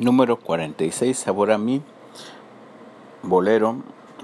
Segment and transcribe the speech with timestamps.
[0.00, 1.82] Número 46, Sabor a mí,
[3.22, 3.76] Bolero,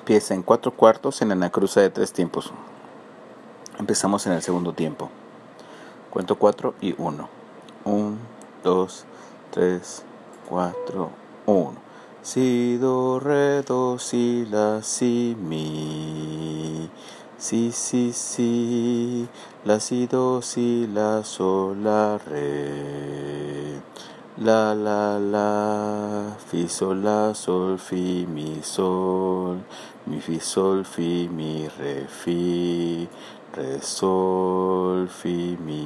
[0.07, 2.51] pieza en cuatro cuartos en la cruza de tres tiempos.
[3.79, 5.11] Empezamos en el segundo tiempo.
[6.09, 7.29] Cuento 4 y 1.
[7.85, 8.17] 1,
[8.65, 9.05] 2,
[9.51, 10.03] 3,
[10.49, 11.11] 4,
[11.45, 11.73] 1.
[12.23, 16.89] Si, do, re, do, si, la, si, mi.
[17.37, 19.29] Si, si, si.
[19.67, 23.16] La, si, do, si, la, sol, la, re.
[24.39, 29.63] La, la, la, fi, sol, la, sol, fi, mi, sol,
[30.05, 33.09] mi, fi, sol, fi, mi, re, fi,
[33.55, 35.81] re, sol, fi, mi.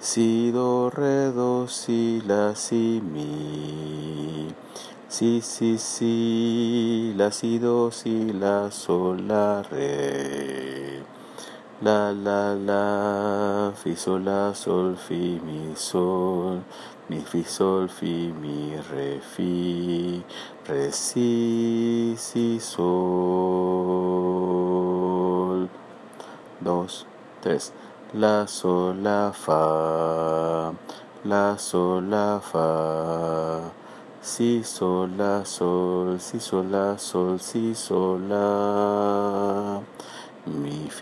[0.00, 4.52] Si, do, re, do, si, la, si, mi.
[5.06, 10.73] Si, si, si, la, si, do, si, la, sol, la, re.
[11.82, 16.62] La, la, la, fi, sol, la, sol, fi, mi, sol,
[17.08, 20.22] mi, fi, sol, fi, mi, re, fi,
[20.68, 22.78] re, si, si, sol.
[26.60, 27.06] Dos,
[27.42, 27.72] tres.
[28.14, 30.72] La, sol, la, fa,
[31.24, 33.72] la, sol, la, fa.
[34.22, 39.82] Si, sol, la, sol, si, sol, la, sol, si, sol, la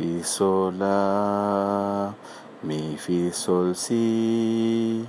[0.02, 2.12] fi sol la
[2.66, 5.06] mi fi sol si.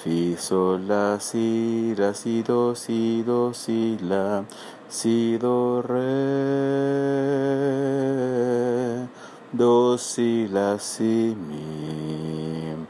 [0.00, 4.44] Fi sol la si la si do si do si la
[4.88, 6.14] si do re
[9.50, 12.86] do si la si mi.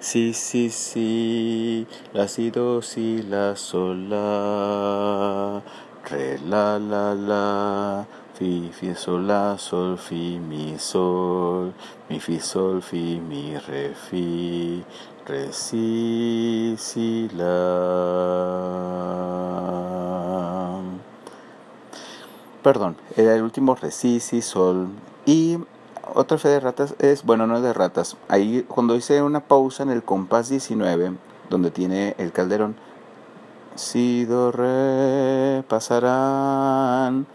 [0.00, 4.08] Si si si la si do si la sol
[6.10, 7.46] re la la la
[8.36, 11.72] fi, fi, sol, la, sol, fi, mi, sol,
[12.08, 14.84] mi, fi, sol, fi, mi, re, fi,
[15.26, 17.46] re, si, si, la.
[22.62, 24.88] Perdón, era el último re, si, si, sol.
[25.24, 25.58] Y
[26.14, 28.16] otra fe de ratas es, bueno, no es de ratas.
[28.28, 31.12] Ahí, cuando hice una pausa en el compás 19,
[31.48, 32.76] donde tiene el calderón,
[33.76, 37.25] si, do, re, pasarán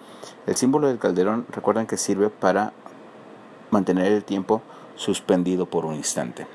[0.51, 2.73] el símbolo del calderón recuerden que sirve para
[3.69, 4.61] mantener el tiempo
[4.97, 6.45] suspendido por un instante.